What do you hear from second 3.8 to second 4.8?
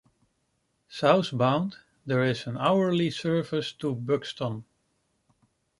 Buxton.